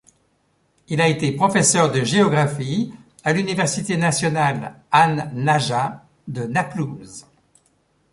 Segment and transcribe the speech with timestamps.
[0.87, 2.91] Il a été professeur de géographie
[3.23, 7.27] à l'université nationale An-Najah de Naplouse.